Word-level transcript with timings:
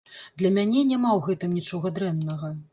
Для 0.41 0.49
мяне 0.55 0.81
няма 0.93 1.11
ў 1.13 1.19
гэтым 1.29 1.55
нічога 1.61 1.95
дрэннага. 2.01 2.55